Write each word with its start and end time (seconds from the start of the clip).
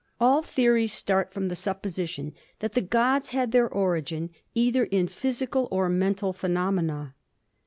All 0.19 0.41
theories 0.41 0.91
start 0.91 1.31
from 1.31 1.47
the 1.47 1.55
supposition 1.55 2.33
that 2.57 2.73
the 2.73 2.81
gods 2.81 3.29
had 3.29 3.51
their 3.51 3.69
origin 3.69 4.31
either 4.55 4.85
in 4.85 5.07
physical 5.07 5.67
or 5.69 5.89
mental 5.89 6.33
phenomena. 6.33 7.13